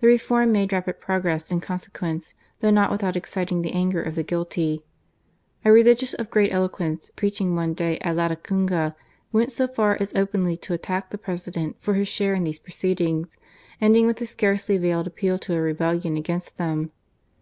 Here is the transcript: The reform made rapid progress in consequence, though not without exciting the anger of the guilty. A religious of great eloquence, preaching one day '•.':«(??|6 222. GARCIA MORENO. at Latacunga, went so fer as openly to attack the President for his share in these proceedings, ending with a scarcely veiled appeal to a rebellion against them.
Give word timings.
The 0.00 0.08
reform 0.08 0.52
made 0.52 0.74
rapid 0.74 1.00
progress 1.00 1.50
in 1.50 1.58
consequence, 1.62 2.34
though 2.60 2.68
not 2.68 2.90
without 2.90 3.16
exciting 3.16 3.62
the 3.62 3.72
anger 3.72 4.02
of 4.02 4.14
the 4.14 4.22
guilty. 4.22 4.84
A 5.64 5.72
religious 5.72 6.12
of 6.12 6.28
great 6.30 6.52
eloquence, 6.52 7.10
preaching 7.16 7.56
one 7.56 7.72
day 7.72 7.98
'•.':«(??|6 8.02 8.02
222. 8.02 8.02
GARCIA 8.04 8.12
MORENO. 8.12 8.12
at 8.12 8.30
Latacunga, 8.92 8.96
went 9.32 9.52
so 9.52 9.66
fer 9.66 9.94
as 9.98 10.12
openly 10.14 10.58
to 10.58 10.74
attack 10.74 11.08
the 11.08 11.16
President 11.16 11.76
for 11.80 11.94
his 11.94 12.08
share 12.08 12.34
in 12.34 12.44
these 12.44 12.58
proceedings, 12.58 13.38
ending 13.80 14.06
with 14.06 14.20
a 14.20 14.26
scarcely 14.26 14.76
veiled 14.76 15.06
appeal 15.06 15.38
to 15.38 15.54
a 15.54 15.60
rebellion 15.62 16.18
against 16.18 16.58
them. 16.58 16.90